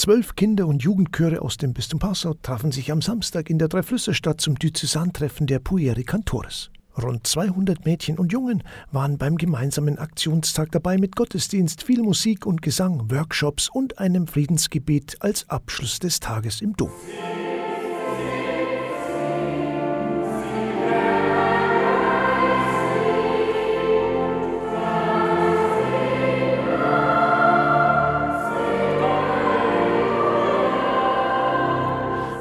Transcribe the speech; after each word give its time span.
Zwölf 0.00 0.34
Kinder- 0.34 0.66
und 0.66 0.82
Jugendchöre 0.82 1.42
aus 1.42 1.58
dem 1.58 1.74
Bistum 1.74 2.00
Passau 2.00 2.32
trafen 2.32 2.72
sich 2.72 2.90
am 2.90 3.02
Samstag 3.02 3.50
in 3.50 3.58
der 3.58 3.68
Dreiflüsserstadt 3.68 4.40
zum 4.40 4.58
Diözesantreffen 4.58 5.46
der 5.46 5.58
Pueri 5.58 6.04
Cantores. 6.04 6.70
Rund 6.96 7.26
200 7.26 7.84
Mädchen 7.84 8.18
und 8.18 8.32
Jungen 8.32 8.62
waren 8.92 9.18
beim 9.18 9.36
gemeinsamen 9.36 9.98
Aktionstag 9.98 10.72
dabei 10.72 10.96
mit 10.96 11.16
Gottesdienst, 11.16 11.82
viel 11.82 12.00
Musik 12.00 12.46
und 12.46 12.62
Gesang, 12.62 13.10
Workshops 13.10 13.68
und 13.68 13.98
einem 13.98 14.26
Friedensgebet 14.26 15.18
als 15.20 15.46
Abschluss 15.50 15.98
des 15.98 16.18
Tages 16.18 16.62
im 16.62 16.74
Dom. 16.78 16.92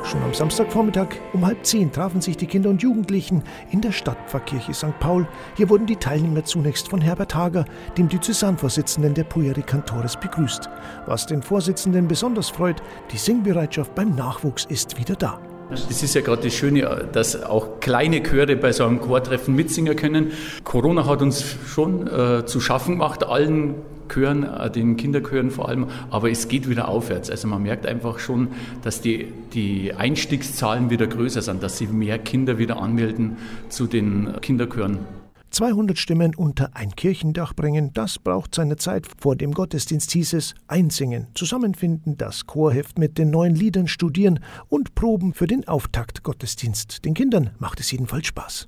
Schon 0.10 0.24
am 0.24 0.34
Samstagvormittag 0.34 1.10
um 1.34 1.46
halb 1.46 1.64
zehn 1.64 1.92
trafen 1.92 2.20
sich 2.20 2.36
die 2.36 2.48
Kinder 2.48 2.72
und 2.72 2.82
Jugendlichen 2.82 3.44
in 3.70 3.80
der 3.80 3.92
Stadtpfarrkirche 3.92 4.74
St. 4.74 5.00
Paul. 5.00 5.28
Hier 5.56 5.70
wurden 5.70 5.86
die 5.86 5.98
Teilnehmer 5.98 6.44
zunächst 6.44 6.88
von 6.88 7.00
Herbert 7.00 7.36
Hager, 7.36 7.64
dem 7.96 8.10
Diözesanvorsitzenden 8.10 9.14
der 9.14 9.26
Pueri 9.26 9.62
Cantores, 9.62 10.18
begrüßt. 10.18 10.68
Was 11.06 11.28
den 11.28 11.44
Vorsitzenden 11.44 12.08
besonders 12.08 12.50
freut, 12.50 12.82
die 13.12 13.18
Singbereitschaft 13.18 13.94
beim 13.94 14.16
Nachwuchs 14.16 14.66
ist 14.66 14.98
wieder 14.98 15.16
da. 15.16 15.40
Es 15.72 16.02
ist 16.02 16.16
ja 16.16 16.22
gerade 16.22 16.44
das 16.44 16.54
Schöne, 16.56 17.08
dass 17.12 17.44
auch 17.44 17.80
kleine 17.80 18.24
Chöre 18.24 18.56
bei 18.56 18.72
so 18.72 18.86
einem 18.86 19.00
Chortreffen 19.00 19.56
mitsingen 19.56 19.96
können. 19.96 20.32
Corona 20.64 21.06
hat 21.06 21.22
uns 21.22 21.44
schon 21.68 22.08
äh, 22.08 22.46
zu 22.46 22.60
schaffen 22.60 22.94
gemacht, 22.94 23.24
allen 23.24 23.76
Chören, 24.12 24.44
äh, 24.44 24.72
den 24.72 24.98
Kinderchören 24.98 25.52
vor 25.52 25.70
allem, 25.70 25.88
aber 26.10 26.32
es 26.32 26.48
geht 26.48 26.68
wieder 26.70 26.88
aufwärts. 26.88 27.30
Also 27.30 27.48
man 27.48 27.62
merkt 27.62 27.86
einfach 27.86 28.18
schon, 28.18 28.48
dass 28.82 29.02
die, 29.02 29.32
die 29.54 29.94
Einstiegszahlen 29.94 30.90
wieder 30.90 31.06
größer 31.06 31.44
sind, 31.44 31.62
dass 31.62 31.78
sich 31.78 31.90
mehr 31.90 32.18
Kinder 32.18 32.58
wieder 32.58 32.82
anmelden 32.82 33.38
zu 33.70 33.86
den 33.86 34.34
Kinderchören. 34.42 35.19
200 35.60 35.98
Stimmen 35.98 36.36
unter 36.36 36.70
ein 36.74 36.96
Kirchendach 36.96 37.54
bringen, 37.54 37.92
das 37.94 38.18
braucht 38.18 38.56
seine 38.56 38.78
Zeit. 38.78 39.06
Vor 39.20 39.36
dem 39.36 39.54
Gottesdienst 39.54 40.10
hieß 40.12 40.32
es 40.32 40.56
einsingen, 40.70 41.28
zusammenfinden, 41.34 42.16
das 42.18 42.48
Chorheft 42.48 42.98
mit 42.98 43.18
den 43.18 43.30
neuen 43.30 43.56
Liedern 43.56 43.90
studieren 43.90 44.40
und 44.70 44.96
proben 44.96 45.34
für 45.34 45.48
den 45.48 45.68
Auftaktgottesdienst. 45.68 47.04
Den 47.04 47.14
Kindern 47.14 47.50
macht 47.60 47.82
es 47.82 47.92
jedenfalls 47.92 48.28
Spaß. 48.28 48.68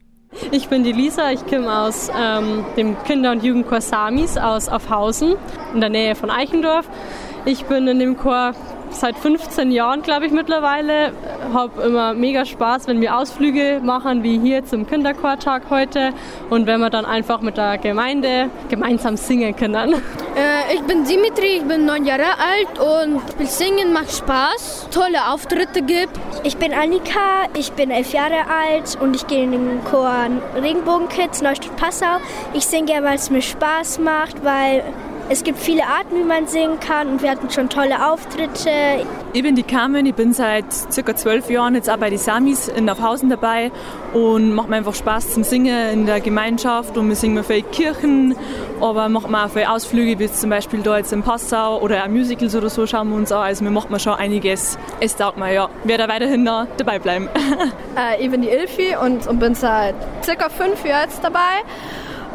Ich 0.52 0.68
bin 0.68 0.84
die 0.84 0.92
Lisa, 0.92 1.32
ich 1.32 1.46
komme 1.46 1.74
aus 1.74 2.12
ähm, 2.14 2.66
dem 2.76 3.02
Kinder- 3.06 3.32
und 3.32 3.42
Jugendchor 3.42 3.80
Samis 3.80 4.36
aus 4.36 4.68
Aufhausen 4.68 5.36
in 5.74 5.80
der 5.80 5.90
Nähe 5.90 6.16
von 6.16 6.30
Eichendorf. 6.30 6.90
Ich 7.46 7.64
bin 7.68 7.88
in 7.88 8.00
dem 8.00 8.18
Chor 8.18 8.52
seit 8.92 9.18
15 9.18 9.72
Jahren, 9.72 10.02
glaube 10.02 10.26
ich, 10.26 10.32
mittlerweile. 10.32 11.12
Habe 11.54 11.82
immer 11.84 12.14
mega 12.14 12.46
Spaß, 12.46 12.88
wenn 12.88 13.02
wir 13.02 13.18
Ausflüge 13.18 13.82
machen, 13.84 14.24
wie 14.24 14.40
hier 14.40 14.66
zum 14.66 14.88
Kinderchortag 14.88 15.64
heute. 15.70 16.14
Und 16.50 16.68
wenn 16.68 16.80
wir 16.80 16.90
dann 16.90 17.06
einfach 17.06 17.42
mit 17.42 17.58
der 17.58 17.78
Gemeinde 17.78 18.50
gemeinsam 18.70 19.18
singen 19.18 19.56
können. 19.56 19.96
Äh, 20.34 20.76
ich 20.76 20.82
bin 20.84 21.04
Dimitri, 21.04 21.58
ich 21.58 21.64
bin 21.64 21.86
neun 21.86 22.06
Jahre 22.06 22.24
alt 22.24 22.80
und 22.80 23.22
Singen 23.50 23.92
macht 23.92 24.14
Spaß, 24.14 24.88
tolle 24.90 25.30
Auftritte 25.30 25.82
gibt. 25.82 26.18
Ich 26.44 26.56
bin 26.56 26.74
Annika, 26.74 27.50
ich 27.54 27.74
bin 27.74 27.92
elf 27.92 28.14
Jahre 28.14 28.46
alt 28.48 28.98
und 29.02 29.14
ich 29.14 29.28
gehe 29.28 29.44
in 29.44 29.52
den 29.52 29.84
Chor 29.84 30.28
Regenbogenkids 30.56 31.42
Neustadt-Passau. 31.42 32.22
Ich 32.54 32.66
singe 32.66 33.04
weil 33.04 33.16
es 33.16 33.30
mir 33.30 33.42
Spaß 33.42 34.00
macht, 34.00 34.44
weil 34.46 34.84
es 35.30 35.44
gibt 35.44 35.60
viele 35.60 35.84
Arten, 35.84 36.16
wie 36.16 36.24
man 36.24 36.48
singen 36.48 36.80
kann 36.80 37.08
und 37.08 37.22
wir 37.22 37.32
hatten 37.32 37.50
schon 37.50 37.70
tolle 37.70 38.12
Auftritte. 38.12 38.70
Ich 39.34 39.44
bin 39.44 39.56
die 39.56 39.64
Carmen, 39.64 40.06
ich 40.06 40.16
bin 40.16 40.34
seit 40.34 40.66
circa 40.74 41.16
zwölf 41.16 41.50
Jahren 41.50 41.76
jetzt 41.76 41.90
auch 41.90 41.98
bei 41.98 42.10
den 42.10 42.20
Samis 42.20 42.68
in 42.68 42.90
Aufhausen 42.90 43.30
dabei 43.30 43.72
und 44.14 44.54
macht 44.54 44.70
mir 44.70 44.76
einfach 44.78 44.94
Spaß 44.94 45.34
zum 45.34 45.44
Singen 45.44 45.90
in 45.92 46.06
der 46.06 46.20
Gemeinschaft 46.20 46.98
und 46.98 47.08
wir 47.08 47.16
singen 47.16 47.44
für 47.44 47.62
Kirchen, 47.62 48.36
aber 48.82 49.08
machen 49.10 49.32
wir 49.32 49.46
auch 49.46 49.50
für 49.50 49.70
Ausflüge, 49.70 50.20
wie 50.20 50.32
zum 50.32 50.50
Beispiel 50.50 50.82
da 50.82 50.98
jetzt 50.98 51.14
in 51.14 51.24
Passau 51.24 51.80
oder 51.80 52.04
auch 52.04 52.08
Musicals 52.10 52.56
oder 52.56 52.70
so 52.70 52.86
schauen 52.86 53.10
wir 53.10 53.16
uns 53.16 53.32
an. 53.32 53.44
Also 53.44 53.64
wir 53.64 53.72
machen 53.72 53.98
schon 54.00 54.14
einiges. 54.14 54.78
Es 55.00 55.16
taugt 55.16 55.38
mir, 55.38 55.54
ja. 55.54 55.70
Werde 55.84 56.08
weiterhin 56.08 56.44
da 56.46 56.68
dabei 56.78 57.00
bleiben. 57.00 57.30
äh, 57.98 58.22
ich 58.22 58.30
bin 58.30 58.42
die 58.42 58.50
Ilfi 58.50 58.96
und, 59.02 59.28
und 59.28 59.40
bin 59.40 59.56
seit 59.56 59.96
circa 60.24 60.50
fünf 60.50 60.84
Jahren 60.86 61.10
jetzt 61.10 61.24
dabei. 61.24 61.64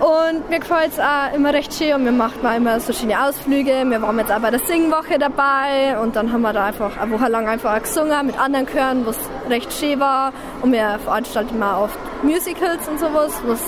Und 0.01 0.51
mir 0.51 0.59
gefällt 0.59 0.93
es 0.93 0.99
auch 0.99 1.35
immer 1.35 1.55
recht 1.55 1.73
schön 1.73 1.95
und 1.95 2.05
wir 2.05 2.13
machen 2.13 2.43
mal 2.43 2.57
immer 2.59 2.79
so 2.81 2.93
schöne 2.93 3.19
Ausflüge. 3.19 3.83
Wir 3.87 4.03
waren 4.03 4.19
jetzt 4.19 4.31
auch 4.31 4.41
bei 4.41 4.51
der 4.51 4.61
Singwoche 4.61 5.19
dabei 5.19 5.99
und 5.99 6.17
dann 6.17 6.31
haben 6.33 6.43
wir 6.43 6.53
da 6.53 6.67
einfach 6.67 6.99
eine 6.99 7.11
Woche 7.13 7.31
lang 7.31 7.49
einfach 7.49 7.81
gesungen 7.81 8.27
mit 8.27 8.39
anderen 8.39 8.67
Chören, 8.67 9.07
was 9.07 9.17
recht 9.49 9.73
schön 9.73 9.99
war. 9.99 10.35
Und 10.61 10.73
wir 10.73 10.99
veranstalten 11.03 11.55
immer 11.55 11.81
oft 11.81 11.99
Musicals 12.23 12.87
und 12.89 13.01
sowas, 13.01 13.33
was 13.47 13.61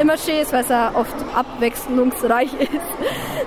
immer 0.00 0.18
schön 0.18 0.38
ist, 0.38 0.52
weil 0.52 0.62
es 0.62 0.70
ja 0.70 0.90
oft 0.92 1.14
abwechslungsreich 1.36 2.52
ist. 2.60 2.70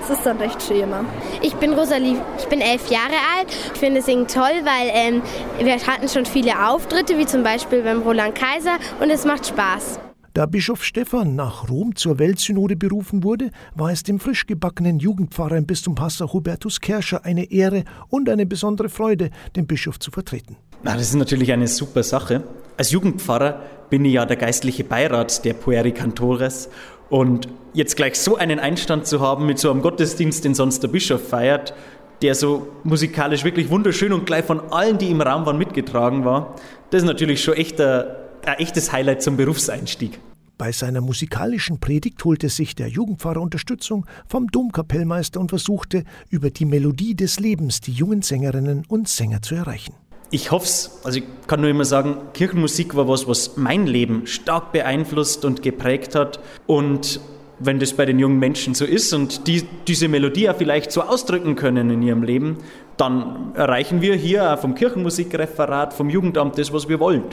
Es 0.03 0.09
ist 0.09 0.25
dann 0.25 0.37
recht 0.37 0.63
schön 0.63 0.83
immer. 0.83 1.03
Ich 1.41 1.55
bin 1.55 1.73
Rosalie, 1.73 2.21
ich 2.37 2.47
bin 2.47 2.61
elf 2.61 2.89
Jahre 2.89 3.19
alt. 3.37 3.49
Ich 3.73 3.79
finde 3.79 4.01
Singen 4.01 4.27
toll, 4.27 4.63
weil 4.63 4.91
ähm, 4.93 5.21
wir 5.59 5.73
hatten 5.75 6.07
schon 6.07 6.25
viele 6.25 6.53
Auftritte, 6.69 7.17
wie 7.17 7.25
zum 7.25 7.43
Beispiel 7.43 7.81
beim 7.81 8.01
Roland 8.01 8.35
Kaiser 8.35 8.77
und 9.01 9.09
es 9.09 9.25
macht 9.25 9.45
Spaß. 9.45 9.99
Da 10.39 10.45
Bischof 10.45 10.85
Stephan 10.85 11.35
nach 11.35 11.67
Rom 11.67 11.97
zur 11.97 12.17
Weltsynode 12.17 12.77
berufen 12.77 13.25
wurde, 13.25 13.51
war 13.75 13.91
es 13.91 14.03
dem 14.03 14.21
frisch 14.21 14.47
gebackenen 14.47 14.97
Jugendpfarrer 14.97 15.57
im 15.57 15.65
Bistum 15.65 15.95
Passau 15.95 16.31
Hubertus 16.31 16.79
Kerscher 16.79 17.25
eine 17.25 17.51
Ehre 17.51 17.83
und 18.07 18.29
eine 18.29 18.45
besondere 18.45 18.87
Freude, 18.87 19.31
den 19.57 19.67
Bischof 19.67 19.99
zu 19.99 20.11
vertreten. 20.11 20.55
Na, 20.81 20.93
das 20.93 21.09
ist 21.09 21.15
natürlich 21.15 21.51
eine 21.51 21.67
super 21.67 22.03
Sache. 22.03 22.45
Als 22.77 22.91
Jugendpfarrer 22.91 23.61
bin 23.89 24.05
ich 24.05 24.13
ja 24.13 24.25
der 24.25 24.37
geistliche 24.37 24.85
Beirat 24.85 25.43
der 25.43 25.55
Pueri 25.55 25.91
Cantores 25.91 26.69
und 27.09 27.49
jetzt 27.73 27.97
gleich 27.97 28.17
so 28.17 28.37
einen 28.37 28.59
Einstand 28.59 29.07
zu 29.07 29.19
haben 29.19 29.45
mit 29.45 29.59
so 29.59 29.69
einem 29.69 29.81
Gottesdienst, 29.81 30.45
den 30.45 30.55
sonst 30.55 30.81
der 30.81 30.87
Bischof 30.87 31.27
feiert, 31.27 31.73
der 32.21 32.33
so 32.33 32.69
musikalisch 32.85 33.43
wirklich 33.43 33.69
wunderschön 33.69 34.13
und 34.13 34.25
gleich 34.25 34.45
von 34.45 34.61
allen, 34.71 34.99
die 34.99 35.11
im 35.11 35.19
Raum 35.19 35.45
waren, 35.45 35.57
mitgetragen 35.57 36.23
war, 36.23 36.55
das 36.91 37.01
ist 37.01 37.07
natürlich 37.07 37.43
schon 37.43 37.55
echt 37.55 37.81
ein, 37.81 38.05
ein 38.45 38.53
echtes 38.59 38.93
Highlight 38.93 39.21
zum 39.21 39.35
Berufseinstieg. 39.35 40.17
Bei 40.59 40.73
seiner 40.73 40.99
musikalischen 40.99 41.79
Predigt 41.79 42.25
holte 42.25 42.49
sich 42.49 42.75
der 42.75 42.89
Jugendpfarrer 42.89 43.39
Unterstützung 43.39 44.05
vom 44.27 44.47
Domkapellmeister 44.47 45.39
und 45.39 45.51
versuchte, 45.51 46.03
über 46.29 46.49
die 46.49 46.65
Melodie 46.65 47.15
des 47.15 47.39
Lebens 47.39 47.79
die 47.79 47.93
jungen 47.93 48.21
Sängerinnen 48.21 48.83
und 48.89 49.07
Sänger 49.07 49.41
zu 49.41 49.55
erreichen. 49.55 49.93
Ich 50.31 50.51
hoffe 50.51 50.65
es. 50.65 50.99
Also 51.05 51.19
ich 51.19 51.23
kann 51.47 51.61
nur 51.61 51.69
immer 51.69 51.85
sagen, 51.85 52.17
Kirchenmusik 52.33 52.93
war 52.97 53.07
was, 53.07 53.25
was 53.25 53.55
mein 53.55 53.87
Leben 53.87 54.27
stark 54.27 54.73
beeinflusst 54.73 55.45
und 55.45 55.63
geprägt 55.63 56.13
hat. 56.13 56.41
Und 56.67 57.21
wenn 57.59 57.79
das 57.79 57.93
bei 57.93 58.05
den 58.05 58.19
jungen 58.19 58.39
Menschen 58.39 58.73
so 58.73 58.83
ist 58.83 59.13
und 59.13 59.47
die 59.47 59.63
diese 59.87 60.09
Melodie 60.09 60.43
ja 60.43 60.53
vielleicht 60.53 60.91
so 60.91 61.03
ausdrücken 61.03 61.55
können 61.55 61.89
in 61.89 62.01
ihrem 62.01 62.23
Leben, 62.23 62.57
dann 62.97 63.55
erreichen 63.55 64.01
wir 64.01 64.15
hier 64.15 64.57
vom 64.57 64.75
Kirchenmusikreferat, 64.75 65.93
vom 65.93 66.09
Jugendamt 66.09 66.57
das, 66.57 66.73
was 66.73 66.89
wir 66.89 66.99
wollen. 66.99 67.23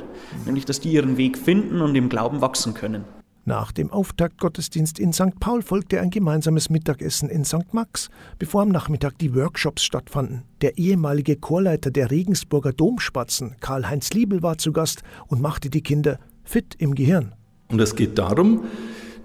Nämlich, 0.45 0.65
dass 0.65 0.79
die 0.79 0.91
ihren 0.91 1.17
Weg 1.17 1.37
finden 1.37 1.81
und 1.81 1.97
im 1.97 2.09
Glauben 2.09 2.41
wachsen 2.41 2.73
können. 2.73 3.05
Nach 3.49 3.71
dem 3.71 3.93
Auftaktgottesdienst 3.93 4.99
in 4.99 5.13
St. 5.13 5.39
Paul 5.39 5.63
folgte 5.63 6.01
ein 6.01 6.11
gemeinsames 6.11 6.69
Mittagessen 6.69 7.29
in 7.29 7.45
St. 7.45 7.73
Max, 7.73 8.09
bevor 8.41 8.63
am 8.63 8.71
Nachmittag 8.71 9.19
die 9.19 9.37
Workshops 9.37 9.85
stattfanden. 9.85 10.43
Der 10.63 10.79
ehemalige 10.79 11.37
Chorleiter 11.37 11.93
der 11.93 12.11
Regensburger 12.11 12.73
Domspatzen, 12.73 13.55
Karl-Heinz 13.61 14.11
Liebel, 14.11 14.43
war 14.43 14.59
zu 14.59 14.73
Gast 14.73 15.05
und 15.29 15.41
machte 15.41 15.71
die 15.71 15.83
Kinder 15.83 16.19
fit 16.43 16.75
im 16.79 16.97
Gehirn. 16.97 17.37
Und 17.69 17.81
es 17.81 17.95
geht 17.95 18.19
darum, 18.19 18.65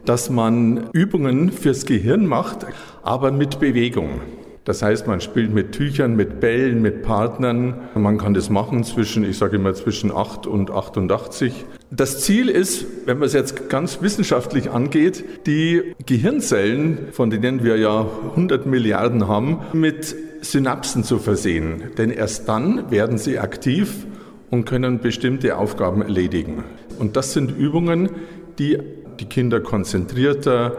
dass 0.06 0.30
man 0.30 0.92
Übungen 0.94 1.52
fürs 1.52 1.88
Gehirn 1.88 2.28
macht, 2.28 2.68
aber 3.02 3.32
mit 3.32 3.60
Bewegung. 3.60 4.22
Das 4.66 4.84
heißt, 4.84 5.08
man 5.08 5.20
spielt 5.22 5.52
mit 5.52 5.72
Tüchern, 5.72 6.16
mit 6.16 6.40
Bällen, 6.40 6.84
mit 6.84 7.02
Partnern. 7.02 7.90
Man 7.96 8.20
kann 8.20 8.36
das 8.36 8.52
machen 8.52 8.84
zwischen, 8.84 9.24
ich 9.24 9.40
sage 9.40 9.56
immer, 9.56 9.74
zwischen 9.74 10.12
8 10.12 10.46
und 10.46 10.70
88. 10.70 11.66
Das 11.94 12.22
Ziel 12.22 12.48
ist, 12.48 12.86
wenn 13.06 13.18
man 13.18 13.26
es 13.26 13.34
jetzt 13.34 13.68
ganz 13.68 14.02
wissenschaftlich 14.02 14.72
angeht, 14.72 15.26
die 15.46 15.94
Gehirnzellen, 16.06 17.12
von 17.12 17.30
denen 17.30 17.66
wir 17.66 17.76
ja 17.76 18.08
100 18.30 18.66
Milliarden 18.66 19.28
haben, 19.28 19.60
mit 19.74 20.16
Synapsen 20.40 21.04
zu 21.04 21.20
versehen. 21.20 21.84
Denn 21.98 22.10
erst 22.10 22.48
dann 22.48 22.90
werden 22.92 23.18
sie 23.18 23.40
aktiv 23.40 24.08
und 24.50 24.64
können 24.64 25.00
bestimmte 25.00 25.58
Aufgaben 25.58 26.02
erledigen. 26.02 26.64
Und 26.98 27.18
das 27.18 27.34
sind 27.34 27.52
Übungen, 27.52 28.10
die 28.58 28.78
die 29.20 29.26
Kinder 29.26 29.60
konzentrierter, 29.60 30.78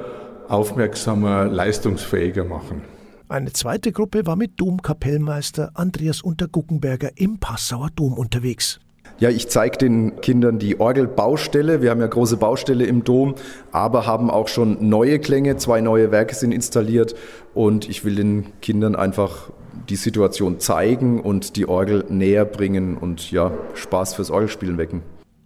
aufmerksamer, 0.49 1.45
leistungsfähiger 1.45 2.45
machen. 2.45 2.81
Eine 3.29 3.53
zweite 3.53 3.93
Gruppe 3.93 4.25
war 4.25 4.37
mit 4.37 4.59
Domkapellmeister 4.59 5.73
Andreas 5.75 6.23
Unterguckenberger 6.23 7.11
im 7.17 7.39
Passauer 7.39 7.91
Dom 7.95 8.15
unterwegs. 8.15 8.81
Ja, 9.19 9.31
ich 9.31 9.49
zeige 9.49 9.79
den 9.79 10.21
Kindern 10.21 10.59
die 10.59 10.81
Orgelbaustelle. 10.81 11.81
Wir 11.81 11.91
haben 11.91 12.01
ja 12.01 12.07
große 12.07 12.37
Baustelle 12.37 12.85
im 12.85 13.05
Dom, 13.05 13.35
aber 13.71 14.07
haben 14.07 14.31
auch 14.31 14.49
schon 14.49 14.89
neue 14.89 15.19
Klänge. 15.19 15.57
Zwei 15.57 15.81
neue 15.81 16.11
Werke 16.11 16.35
sind 16.35 16.53
installiert 16.53 17.15
und 17.55 17.89
ich 17.89 18.05
will 18.05 18.17
den 18.17 18.47
Kindern 18.61 18.97
einfach 18.97 19.51
die 19.89 19.97
Situation 19.97 20.61
zeigen 20.61 21.21
und 21.21 21.57
die 21.57 21.69
Orgel 21.69 22.05
näher 22.09 22.45
bringen 22.45 22.97
und 22.97 23.31
ja, 23.31 23.53
Spaß 23.75 24.15
fürs 24.15 24.31
Orgelspielen 24.31 24.79
wecken. 24.79 25.03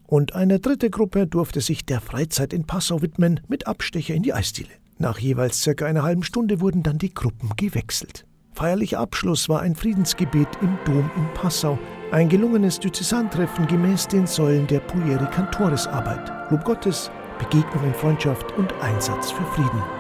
Und 0.07 0.35
eine 0.35 0.61
dritte 0.61 0.89
Gruppe 0.89 1.27
durfte 1.27 1.61
sich 1.61 1.85
der 1.85 2.01
Freizeit 2.01 2.53
in 2.53 2.65
Passau 2.65 3.03
widmen 3.03 3.41
mit 3.49 3.67
Abstecher 3.67 4.15
in 4.15 4.23
die 4.23 4.33
Eisdiele. 4.33 4.71
Nach 4.99 5.19
jeweils 5.19 5.63
circa 5.63 5.85
einer 5.85 6.05
halben 6.05 6.23
Stunde 6.23 6.61
wurden 6.61 6.83
dann 6.83 6.99
die 6.99 7.13
Gruppen 7.13 7.51
gewechselt. 7.57 8.25
Feierlicher 8.53 9.01
Abschluss 9.01 9.49
war 9.49 9.61
ein 9.61 9.75
Friedensgebet 9.75 10.49
im 10.63 10.79
Dom 10.87 11.11
in 11.17 11.27
Passau, 11.35 11.79
ein 12.13 12.29
gelungenes 12.29 12.79
Diözesantreffen 12.79 13.67
gemäß 13.67 14.07
den 14.09 14.27
Säulen 14.27 14.67
der 14.67 14.81
Pueri 14.81 15.27
Cantores 15.31 15.87
Arbeit. 15.87 16.31
Lob 16.51 16.65
Gottes, 16.65 17.11
Begegnung 17.39 17.85
in 17.85 17.95
Freundschaft 17.95 18.53
und 18.57 18.73
Einsatz 18.81 19.31
für 19.31 19.45
Frieden. 19.45 19.96